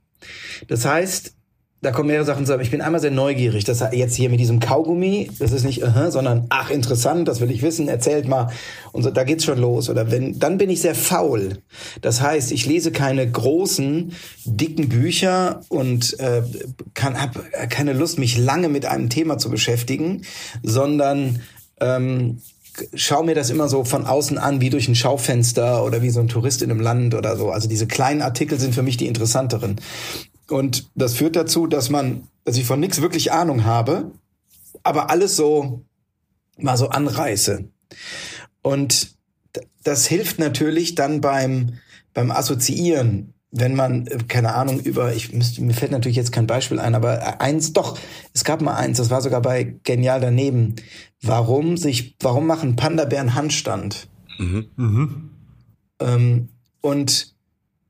[0.68, 1.34] Das heißt,
[1.82, 2.62] da kommen mehrere Sachen zusammen.
[2.62, 3.64] Ich bin einmal sehr neugierig.
[3.64, 7.40] Das heißt, jetzt hier mit diesem Kaugummi, das ist nicht, aha, sondern ach interessant, das
[7.40, 7.88] will ich wissen.
[7.88, 8.50] Erzählt mal.
[8.92, 9.90] Und so, da geht's schon los.
[9.90, 11.58] Oder wenn, dann bin ich sehr faul.
[12.00, 14.12] Das heißt, ich lese keine großen,
[14.44, 16.42] dicken Bücher und äh,
[16.94, 20.22] kann, habe keine Lust, mich lange mit einem Thema zu beschäftigen,
[20.62, 21.40] sondern
[21.80, 22.38] ähm,
[22.94, 26.20] schau mir das immer so von außen an, wie durch ein Schaufenster oder wie so
[26.20, 27.50] ein Tourist in einem Land oder so.
[27.50, 29.80] Also diese kleinen Artikel sind für mich die interessanteren.
[30.52, 34.12] Und das führt dazu, dass man, dass ich von nichts wirklich Ahnung habe,
[34.82, 35.82] aber alles so
[36.58, 37.64] mal so anreiße.
[38.60, 39.16] Und
[39.82, 41.78] das hilft natürlich dann beim,
[42.14, 46.46] beim Assoziieren, wenn man, äh, keine Ahnung, über, ich müsste, mir fällt natürlich jetzt kein
[46.46, 47.98] Beispiel ein, aber eins, doch,
[48.34, 50.76] es gab mal eins, das war sogar bei Genial daneben.
[51.22, 54.08] Warum sich, warum machen Panda-Bären Handstand?
[55.98, 56.48] Ähm,
[56.80, 57.34] und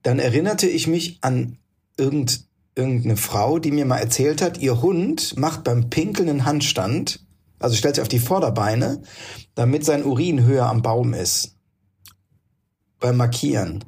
[0.03, 1.59] dann erinnerte ich mich an
[1.97, 7.25] irgend, irgendeine Frau, die mir mal erzählt hat, ihr Hund macht beim Pinkeln einen Handstand,
[7.59, 9.03] also stellt sich auf die Vorderbeine,
[9.55, 11.57] damit sein Urin höher am Baum ist.
[12.99, 13.85] Beim Markieren.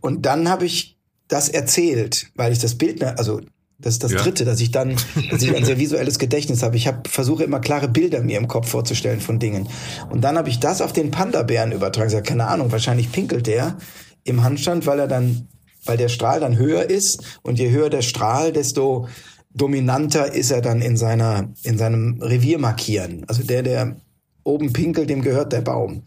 [0.00, 3.40] Und dann habe ich das erzählt, weil ich das Bild, mehr- also
[3.78, 4.18] das ist das Ja.
[4.18, 4.96] Dritte, dass ich dann,
[5.30, 6.76] dass ich ein sehr visuelles Gedächtnis habe.
[6.76, 9.68] Ich hab, versuche immer klare Bilder mir im Kopf vorzustellen von Dingen.
[10.10, 12.08] Und dann habe ich das auf den Panda-Bären übertragen.
[12.08, 13.76] Ich sag, keine Ahnung, wahrscheinlich pinkelt der
[14.24, 15.48] im Handstand, weil er dann,
[15.86, 17.22] weil der Strahl dann höher ist.
[17.42, 19.08] Und je höher der Strahl, desto
[19.54, 23.24] dominanter ist er dann in seiner, in seinem Revier markieren.
[23.26, 23.96] Also der, der
[24.44, 26.02] oben pinkelt, dem gehört der Baum.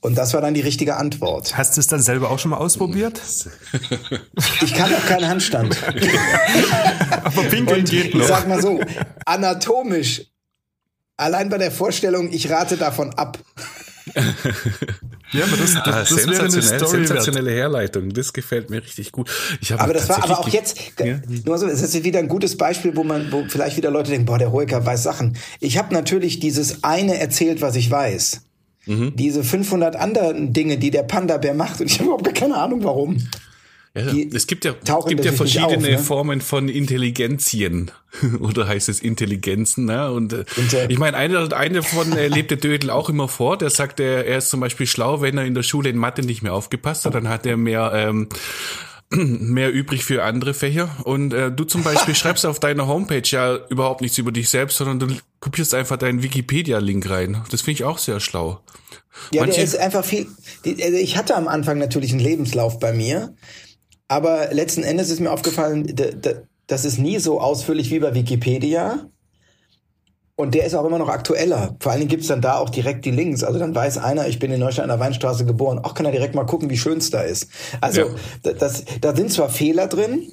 [0.00, 1.56] Und das war dann die richtige Antwort.
[1.56, 3.20] Hast du es dann selber auch schon mal ausprobiert?
[4.62, 5.76] Ich kann auch keinen Handstand.
[7.24, 8.26] Aber pinkeln Und geht ich noch.
[8.26, 8.80] sag mal so,
[9.24, 10.22] anatomisch,
[11.16, 13.38] allein bei der Vorstellung, ich rate davon ab.
[15.32, 16.88] Ja, aber das, das, Ah, das wäre eine Story wert.
[16.88, 18.12] sensationelle Herleitung.
[18.14, 19.30] Das gefällt mir richtig gut.
[19.60, 21.20] Ich habe Aber das war aber auch jetzt, Ja.
[21.44, 24.24] nur so, es ist wieder ein gutes Beispiel, wo man, wo vielleicht wieder Leute denken,
[24.24, 25.36] boah, der Hoeker weiß Sachen.
[25.60, 28.40] Ich habe natürlich dieses eine erzählt, was ich weiß.
[28.86, 29.16] Mhm.
[29.16, 32.82] Diese 500 anderen Dinge, die der Panda-Bär macht und ich habe überhaupt gar keine Ahnung,
[32.84, 33.18] warum.
[34.00, 35.98] Ja, es gibt ja, es gibt ja verschiedene auf, ne?
[35.98, 37.90] Formen von Intelligenzien.
[38.40, 40.10] Oder heißt es Intelligenzen, ne?
[40.10, 40.44] Und äh,
[40.88, 44.26] ich meine, eine, eine von äh, lebt der Dödel auch immer vor, der sagt, er,
[44.26, 47.04] er ist zum Beispiel schlau, wenn er in der Schule in Mathe nicht mehr aufgepasst
[47.04, 48.28] hat, dann hat er mehr, ähm,
[49.10, 50.88] mehr übrig für andere Fächer.
[51.04, 54.78] Und äh, du zum Beispiel schreibst auf deiner Homepage ja überhaupt nichts über dich selbst,
[54.78, 57.42] sondern du kopierst einfach deinen Wikipedia-Link rein.
[57.50, 58.60] Das finde ich auch sehr schlau.
[59.32, 60.26] Ja, Manche- der ist einfach viel.
[60.64, 63.34] Die, also ich hatte am Anfang natürlich einen Lebenslauf bei mir,
[64.08, 65.94] aber letzten Endes ist mir aufgefallen,
[66.66, 69.06] das ist nie so ausführlich wie bei Wikipedia.
[70.36, 71.74] Und der ist auch immer noch aktueller.
[71.80, 73.42] Vor allen Dingen gibt's dann da auch direkt die Links.
[73.42, 75.80] Also dann weiß einer, ich bin in Neustadt an der Weinstraße geboren.
[75.80, 77.48] Auch kann er direkt mal gucken, wie schön es da ist.
[77.80, 78.06] Also Ja.
[78.44, 80.30] da- das, da sind zwar Fehler drin,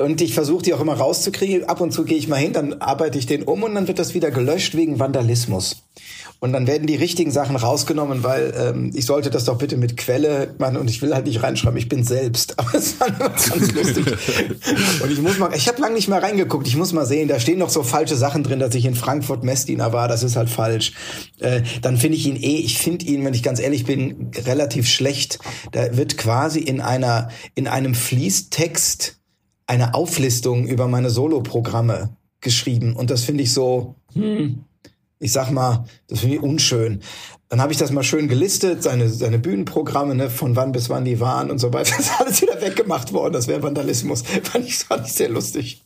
[0.00, 1.68] und ich versuche die auch immer rauszukriegen.
[1.68, 3.98] Ab und zu gehe ich mal hin, dann arbeite ich den um und dann wird
[3.98, 5.84] das wieder gelöscht wegen Vandalismus.
[6.42, 9.98] Und dann werden die richtigen Sachen rausgenommen, weil ähm, ich sollte das doch bitte mit
[9.98, 12.54] Quelle machen und ich will halt nicht reinschreiben, ich bin selbst.
[12.58, 14.06] Aber es war ganz lustig.
[15.02, 17.38] Und ich muss mal, ich habe lange nicht mehr reingeguckt, ich muss mal sehen, da
[17.38, 20.48] stehen noch so falsche Sachen drin, dass ich in Frankfurt Messdiener war, das ist halt
[20.48, 20.94] falsch.
[21.40, 24.88] Äh, dann finde ich ihn eh, ich finde ihn, wenn ich ganz ehrlich bin, relativ
[24.88, 25.40] schlecht.
[25.72, 29.19] Da wird quasi in einer, in einem Fließtext
[29.70, 32.96] eine Auflistung über meine Soloprogramme geschrieben.
[32.96, 34.64] Und das finde ich so, hm,
[35.20, 37.00] ich sag mal, das finde ich unschön.
[37.48, 41.04] Dann habe ich das mal schön gelistet, seine, seine Bühnenprogramme, ne, von wann bis wann
[41.04, 41.92] die waren und so weiter.
[41.96, 43.32] Das ist alles wieder weggemacht worden.
[43.32, 44.22] Das wäre Vandalismus.
[44.42, 45.84] Fand ich, fand ich sehr lustig.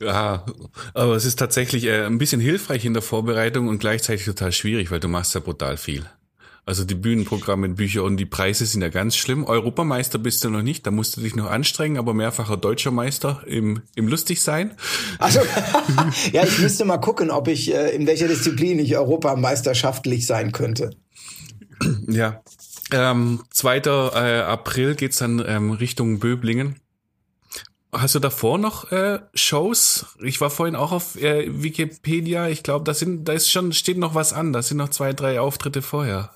[0.00, 0.46] Ja,
[0.94, 4.90] aber es ist tatsächlich äh, ein bisschen hilfreich in der Vorbereitung und gleichzeitig total schwierig,
[4.90, 6.06] weil du machst ja brutal viel.
[6.66, 9.44] Also die Bühnenprogramme, Bücher und die Preise sind ja ganz schlimm.
[9.44, 13.42] Europameister bist du noch nicht, da musst du dich noch anstrengen, aber mehrfacher deutscher Meister
[13.46, 14.74] im, im Lustigsein.
[15.18, 15.40] Also,
[16.32, 20.90] ja, ich müsste mal gucken, ob ich, äh, in welcher Disziplin ich europameisterschaftlich sein könnte.
[22.06, 22.42] Ja.
[22.92, 23.76] Ähm, 2.
[23.78, 26.76] Äh, April geht's dann ähm, Richtung Böblingen.
[27.92, 30.06] Hast du davor noch äh, Shows?
[30.22, 32.48] Ich war vorhin auch auf äh, Wikipedia.
[32.48, 34.52] Ich glaube, da sind, da ist schon steht noch was an.
[34.52, 36.30] Da sind noch zwei, drei Auftritte vorher.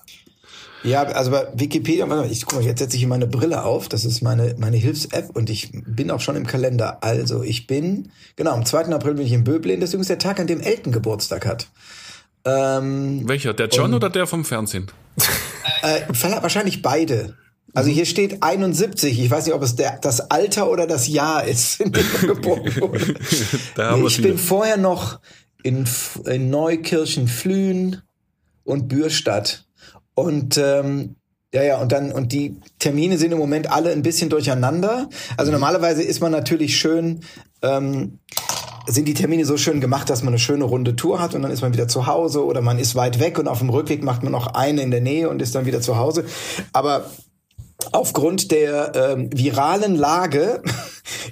[0.85, 3.89] Ja, also bei Wikipedia, ich guck mal, jetzt setze ich hier meine Brille auf.
[3.89, 7.03] Das ist meine, meine Hilfs-App und ich bin auch schon im Kalender.
[7.03, 8.85] Also ich bin, genau, am 2.
[8.87, 9.81] April bin ich in Böblingen.
[9.81, 11.67] Das ist übrigens der Tag, an dem Elton Geburtstag hat.
[12.45, 13.53] Ähm, Welcher?
[13.53, 14.91] Der John oder der vom Fernsehen?
[15.81, 16.01] äh,
[16.41, 17.35] wahrscheinlich beide.
[17.73, 19.19] Also hier steht 71.
[19.19, 22.27] Ich weiß nicht, ob es der, das Alter oder das Jahr ist, in dem er
[22.27, 23.15] geboren wurde.
[23.77, 24.37] Nee, ich bin wieder.
[24.37, 25.19] vorher noch
[25.63, 25.85] in,
[26.25, 28.01] in Neukirchen, Flühen
[28.63, 29.65] und Bürstadt.
[30.15, 31.15] Und ähm,
[31.53, 35.07] ja, ja, und dann, und die Termine sind im Moment alle ein bisschen durcheinander.
[35.37, 37.21] Also normalerweise ist man natürlich schön,
[37.61, 38.19] ähm,
[38.87, 41.51] sind die Termine so schön gemacht, dass man eine schöne runde Tour hat und dann
[41.51, 44.21] ist man wieder zu Hause oder man ist weit weg und auf dem Rückweg macht
[44.21, 46.25] man noch eine in der Nähe und ist dann wieder zu Hause.
[46.73, 47.05] Aber
[47.95, 50.61] aufgrund der ähm, viralen Lage,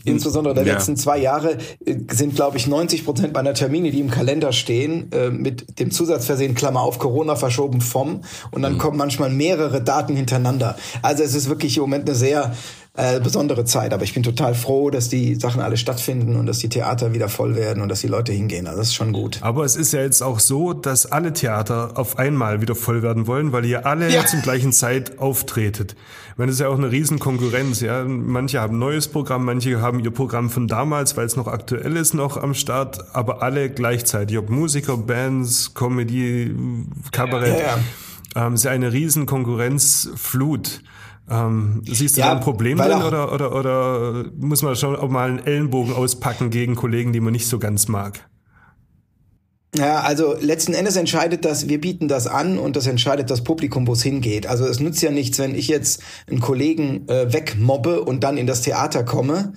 [0.05, 0.73] insbesondere der Ja.
[0.73, 5.11] letzten zwei Jahre, äh, sind, glaube ich, 90 Prozent meiner Termine, die im Kalender stehen,
[5.11, 8.21] äh, mit dem Zusatz versehen, Klammer auf, Corona verschoben vom.
[8.51, 10.77] Und dann kommen manchmal mehrere Daten hintereinander.
[11.01, 12.53] Also es ist wirklich im Moment eine sehr
[12.95, 13.91] äh, besondere Zeit.
[13.93, 17.27] Aber ich bin total froh, dass die Sachen alle stattfinden und dass die Theater wieder
[17.27, 18.67] voll werden und dass die Leute hingehen.
[18.67, 19.39] Also das ist schon gut.
[19.41, 23.25] Aber es ist ja jetzt auch so, dass alle Theater auf einmal wieder voll werden
[23.25, 24.25] wollen, weil ihr alle Ja.
[24.27, 25.95] zur gleichen Zeit auftretet.
[26.33, 28.03] Ich meine, das ist ja auch eine riesen Konkurrenz, ja.
[28.05, 31.95] Manche haben ein neues Programm, manche haben ihr Programm von damals, weil es noch aktuell
[31.97, 34.37] ist, noch am Start, aber alle gleichzeitig.
[34.37, 36.53] Ob Musiker, Bands, Comedy,
[37.11, 37.59] Kabarett.
[37.59, 40.81] Ja, Ähm, es ist ja eine riesen Konkurrenzflut.
[41.29, 45.09] Ähm, siehst du Ja, da ein Problem drin oder, oder, oder muss man schon auch
[45.09, 48.29] mal einen Ellenbogen auspacken gegen Kollegen, die man nicht so ganz mag?
[49.75, 53.87] Ja, also letzten Endes entscheidet das, wir bieten das an und das entscheidet das Publikum,
[53.87, 54.45] wo es hingeht.
[54.45, 58.45] Also es nützt ja nichts, wenn ich jetzt einen Kollegen äh, wegmobbe und dann in
[58.45, 59.53] das Theater komme,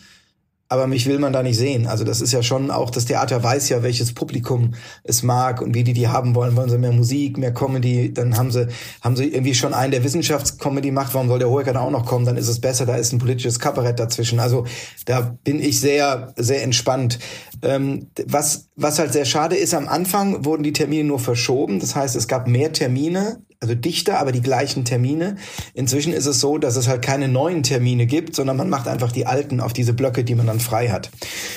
[0.69, 1.87] aber mich will man da nicht sehen.
[1.87, 4.75] Also das ist ja schon auch, das Theater weiß ja, welches Publikum
[5.05, 6.57] es mag und wie die die haben wollen.
[6.57, 8.67] Wollen sie mehr Musik, mehr Comedy, dann haben sie,
[9.01, 11.15] haben sie irgendwie schon einen, der Wissenschaftscomedy macht.
[11.15, 12.25] Warum soll der Hoeker da auch noch kommen?
[12.25, 14.41] Dann ist es besser, da ist ein politisches Kabarett dazwischen.
[14.41, 14.67] Also
[15.05, 17.21] da bin ich sehr, sehr entspannt.
[17.63, 21.79] Ähm, was, was halt sehr schade ist, am Anfang wurden die Termine nur verschoben.
[21.79, 25.37] Das heißt, es gab mehr Termine, also dichter, aber die gleichen Termine.
[25.75, 29.13] Inzwischen ist es so, dass es halt keine neuen Termine gibt, sondern man macht einfach
[29.13, 31.11] die alten auf diese Blöcke, die man dann frei hat.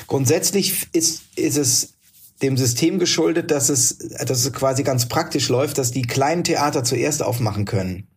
[0.07, 1.93] Grundsätzlich ist, ist es
[2.41, 6.83] dem System geschuldet, dass es, dass es quasi ganz praktisch läuft, dass die kleinen Theater
[6.83, 8.07] zuerst aufmachen können.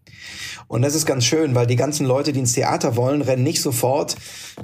[0.68, 3.60] Und das ist ganz schön, weil die ganzen Leute, die ins Theater wollen, rennen nicht
[3.60, 4.16] sofort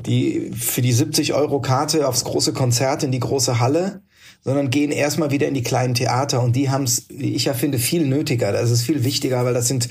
[0.07, 4.03] die, für die 70 Euro Karte aufs große Konzert in die große Halle,
[4.45, 7.55] sondern gehen erstmal wieder in die kleinen Theater und die haben es, wie ich ja
[7.55, 8.53] finde, viel nötiger.
[8.53, 9.89] Das ist viel wichtiger, weil das sind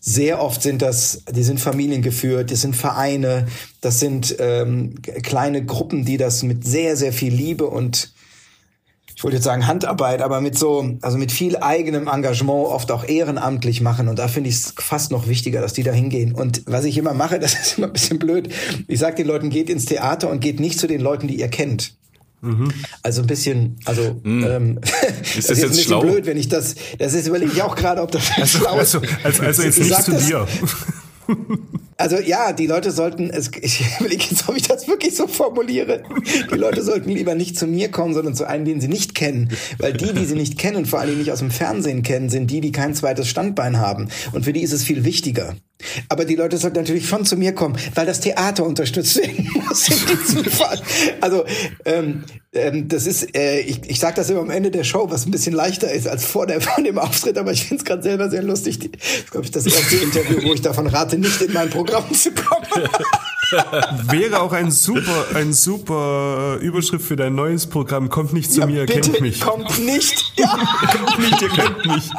[0.00, 3.46] sehr oft sind das, die sind familiengeführt, das sind Vereine,
[3.80, 8.12] das sind ähm, kleine Gruppen, die das mit sehr, sehr viel Liebe und
[9.18, 13.02] ich wollte jetzt sagen Handarbeit, aber mit so, also mit viel eigenem Engagement, oft auch
[13.02, 14.06] ehrenamtlich machen.
[14.06, 16.36] Und da finde ich es fast noch wichtiger, dass die da hingehen.
[16.36, 18.48] Und was ich immer mache, das ist immer ein bisschen blöd.
[18.86, 21.48] Ich sage den Leuten, geht ins Theater und geht nicht zu den Leuten, die ihr
[21.48, 21.97] kennt.
[22.40, 22.68] Mhm.
[23.02, 24.44] Also ein bisschen, also Mhm.
[24.44, 26.00] ähm, Ist das ist jetzt ein bisschen schlau?
[26.02, 28.94] blöd, wenn ich das, das ist überlege ich auch gerade, ob das Also, schlau ist.
[28.94, 30.46] also, also, also jetzt Ich nicht zu das- dir.
[32.00, 36.02] Also ja, die Leute sollten, es, ich überlege jetzt, ob ich das wirklich so formuliere.
[36.50, 39.50] Die Leute sollten lieber nicht zu mir kommen, sondern zu einem, den sie nicht kennen.
[39.78, 42.60] Weil die, die sie nicht kennen vor Dingen nicht aus dem Fernsehen kennen, sind die,
[42.60, 44.08] die kein zweites Standbein haben.
[44.32, 45.56] Und für die ist es viel wichtiger.
[46.08, 49.88] Aber die Leute sollten natürlich schon zu mir kommen, weil das Theater unterstützt werden muss
[49.88, 50.80] in diesem Fall.
[51.20, 51.44] Also
[51.84, 55.24] ähm, ähm, das ist, äh, ich, ich sage das immer am Ende der Show, was
[55.26, 58.02] ein bisschen leichter ist als vor, der, vor dem Auftritt, aber ich finde es gerade
[58.02, 58.80] selber sehr lustig.
[58.80, 61.70] Die- Das ist, glaube ich, das erste Interview, wo ich davon rate, nicht in mein
[61.70, 62.88] Programm zu kommen.
[64.10, 68.08] Wäre auch ein super, ein super äh, Überschrift für dein neues Programm.
[68.08, 69.40] Kommt nicht zu mir, Bitte kennt mich.
[69.40, 70.24] kommt nicht.
[70.36, 70.56] Ja,
[70.92, 72.10] Kommt nicht, ihr kennt mich.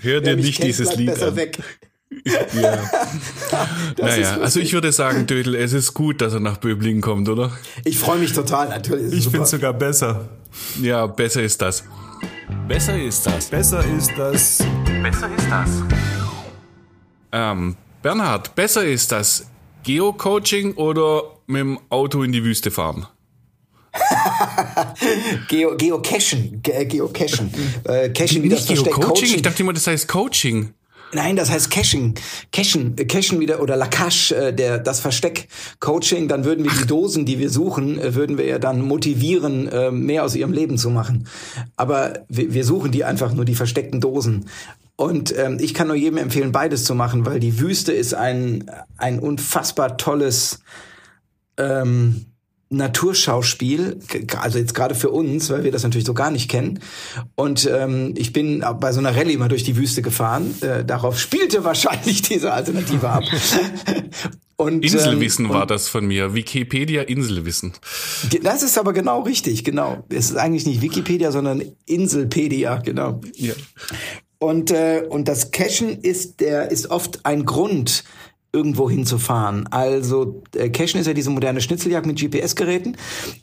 [0.00, 1.36] Hör dir nicht kennt, dieses Lied besser an.
[1.36, 1.58] weg.
[2.24, 2.78] Ja.
[3.98, 7.52] Naja, also ich würde sagen, Dödel, es ist gut, dass er nach Böblingen kommt, oder?
[7.84, 9.12] Ich freue mich total, natürlich.
[9.14, 10.28] Ich finde sogar besser.
[10.82, 11.84] Ja, besser ist das.
[12.68, 13.46] Besser ist das.
[13.46, 14.58] Besser ist das.
[15.02, 15.70] Besser ist das.
[17.32, 17.76] Ähm,
[18.06, 19.46] Bernhard, besser ist das
[19.82, 23.08] Geocoaching oder mit dem Auto in die Wüste fahren?
[25.48, 26.62] Geo, Geocachen.
[26.62, 27.52] Ge Geocachen.
[27.82, 28.92] Äh, Cachen wie das Versteck.
[28.92, 29.34] Coaching.
[29.34, 30.72] Ich dachte immer, das heißt Coaching.
[31.12, 32.14] Nein, das heißt Caching.
[32.52, 35.48] Cachen, äh, Cachen wieder oder La Cache, äh, der, das Versteck.
[35.80, 39.66] Coaching, dann würden wir die Dosen, die wir suchen, äh, würden wir ja dann motivieren,
[39.66, 41.26] äh, mehr aus ihrem Leben zu machen.
[41.76, 44.48] Aber wir, wir suchen die einfach nur, die versteckten Dosen.
[44.96, 48.70] Und ähm, ich kann nur jedem empfehlen, beides zu machen, weil die Wüste ist ein,
[48.96, 50.60] ein unfassbar tolles
[51.58, 52.26] ähm,
[52.68, 54.00] Naturschauspiel,
[54.38, 56.80] also jetzt gerade für uns, weil wir das natürlich so gar nicht kennen.
[57.36, 60.52] Und ähm, ich bin bei so einer Rallye mal durch die Wüste gefahren.
[60.62, 63.22] Äh, darauf spielte wahrscheinlich diese Alternative ab.
[64.58, 66.34] Und, Inselwissen ähm, war das von mir.
[66.34, 67.74] Wikipedia Inselwissen.
[68.42, 70.04] Das ist aber genau richtig, genau.
[70.08, 73.20] Es ist eigentlich nicht Wikipedia, sondern Inselpedia, genau.
[73.34, 73.52] Ja.
[74.38, 78.04] Und, äh, und das Cachen ist, der, ist oft ein Grund,
[78.52, 79.66] irgendwo hinzufahren.
[79.70, 82.96] Also äh, Cachen ist ja diese moderne Schnitzeljagd mit GPS-Geräten.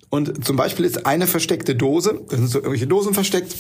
[0.10, 3.56] Und zum Beispiel ist eine versteckte Dose, da sind so irgendwelche Dosen versteckt,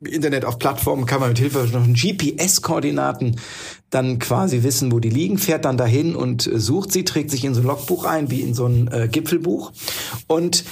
[0.00, 3.36] Internet auf Plattformen kann man mit Hilfe von GPS-Koordinaten
[3.90, 7.44] dann quasi wissen, wo die liegen, fährt dann dahin und äh, sucht sie, trägt sich
[7.44, 9.72] in so ein Logbuch ein, wie in so ein äh, Gipfelbuch.
[10.26, 10.64] Und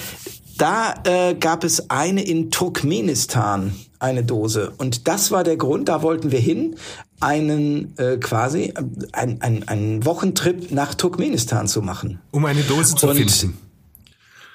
[0.57, 4.73] da äh, gab es eine in Turkmenistan, eine Dose.
[4.77, 6.75] Und das war der Grund, da wollten wir hin,
[7.19, 8.83] einen äh, quasi äh,
[9.13, 13.57] ein, ein, einen Wochentrip nach Turkmenistan zu machen, Um eine Dose zu Und- finden.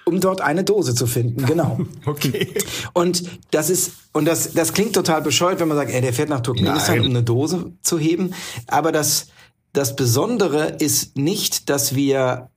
[0.04, 1.44] um dort eine Dose zu finden.
[1.46, 1.78] Genau.
[2.06, 2.54] Okay.
[2.92, 6.28] Und das ist, und das, das klingt total bescheuert, wenn man sagt, ey, der fährt
[6.28, 7.04] nach Turkmenistan, Nein.
[7.06, 8.32] um eine Dose zu heben.
[8.68, 9.28] Aber das,
[9.72, 12.48] das Besondere ist nicht, dass wir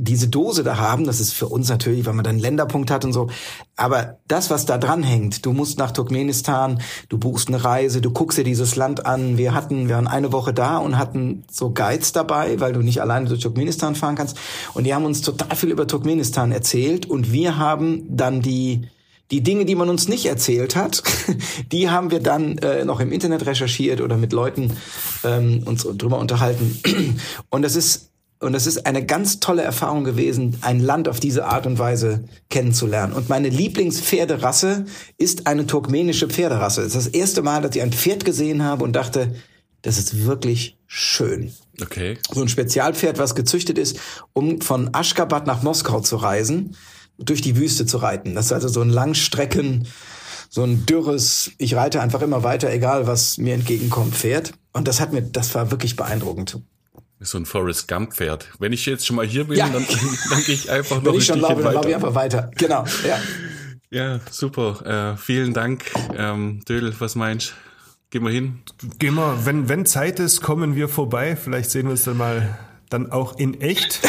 [0.00, 3.12] diese Dose da haben, das ist für uns natürlich, weil man dann Länderpunkt hat und
[3.12, 3.28] so.
[3.74, 8.12] Aber das, was da dran hängt, du musst nach Turkmenistan, du buchst eine Reise, du
[8.12, 9.38] guckst dir dieses Land an.
[9.38, 13.02] Wir hatten, wir waren eine Woche da und hatten so Guides dabei, weil du nicht
[13.02, 14.38] alleine durch Turkmenistan fahren kannst.
[14.72, 18.88] Und die haben uns total viel über Turkmenistan erzählt und wir haben dann die,
[19.32, 21.02] die Dinge, die man uns nicht erzählt hat,
[21.72, 24.76] die haben wir dann äh, noch im Internet recherchiert oder mit Leuten
[25.24, 26.78] ähm, uns drüber unterhalten.
[27.50, 31.46] Und das ist und das ist eine ganz tolle Erfahrung gewesen, ein Land auf diese
[31.46, 33.12] Art und Weise kennenzulernen.
[33.12, 34.84] Und meine Lieblingspferderasse
[35.16, 36.82] ist eine turkmenische Pferderasse.
[36.82, 39.34] Es ist das erste Mal, dass ich ein Pferd gesehen habe und dachte,
[39.82, 41.52] das ist wirklich schön.
[41.80, 42.18] Okay.
[42.30, 43.98] So ein Spezialpferd, was gezüchtet ist,
[44.32, 46.76] um von Aschgabat nach Moskau zu reisen,
[47.18, 48.34] durch die Wüste zu reiten.
[48.34, 49.88] Das ist also so ein Langstrecken,
[50.48, 54.52] so ein dürres, ich reite einfach immer weiter, egal was mir entgegenkommt, Pferd.
[54.72, 56.60] Und das hat mir, das war wirklich beeindruckend.
[57.20, 58.48] So ein Forrest Gump Pferd.
[58.60, 59.68] Wenn ich jetzt schon mal hier bin, Ja.
[59.68, 59.84] dann,
[60.30, 62.06] dann gehe ich einfach noch Wenn ich schon laufe, dann laufe ich weiter.
[62.06, 62.50] einfach weiter.
[62.56, 63.18] Genau, ja.
[63.90, 65.14] Ja, super.
[65.14, 65.86] Äh, vielen Dank.
[66.16, 67.52] Ähm, Dödel, was meinst du?
[68.10, 68.60] Gehen wir hin?
[68.98, 71.36] Gehen wir, wenn, wenn Zeit ist, kommen wir vorbei.
[71.36, 74.00] Vielleicht sehen wir uns dann mal dann auch in echt.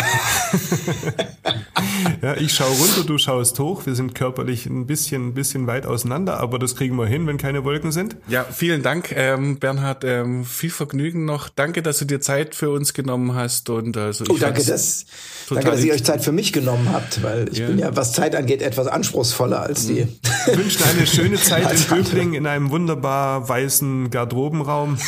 [2.22, 3.86] ja, ich schaue runter, du schaust hoch.
[3.86, 7.38] Wir sind körperlich ein bisschen, ein bisschen weit auseinander, aber das kriegen wir hin, wenn
[7.38, 8.16] keine Wolken sind.
[8.28, 10.04] Ja, vielen Dank, ähm, Bernhard.
[10.04, 11.50] Ähm, viel Vergnügen noch.
[11.50, 13.70] Danke, dass du dir Zeit für uns genommen hast.
[13.70, 15.06] Und also oh, danke, dass,
[15.50, 17.68] danke, dass ihr euch Zeit für mich genommen habt, weil ich ja.
[17.68, 20.08] bin ja, was Zeit angeht, etwas anspruchsvoller als die.
[20.46, 24.98] Wir wünschen eine schöne Zeit in Böbling in einem wunderbar weißen Garderobenraum.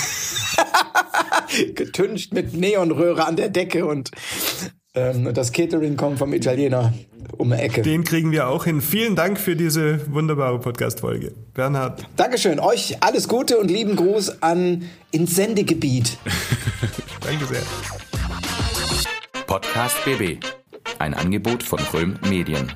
[1.76, 4.12] getüncht mit Neonröhre an der Decke und
[4.94, 6.94] ähm, das Catering kommt vom Italiener
[7.38, 7.82] um die Ecke.
[7.82, 8.82] Den kriegen wir auch hin.
[8.82, 11.34] Vielen Dank für diese wunderbare Podcast-Folge.
[11.54, 12.06] Bernhard.
[12.18, 12.60] Dankeschön.
[12.60, 16.18] Euch alles Gute und lieben Gruß an ins Sendegebiet.
[17.22, 17.62] Danke sehr.
[19.48, 20.44] Podcast BB.
[21.00, 22.72] Ein Angebot von Röhm Medien.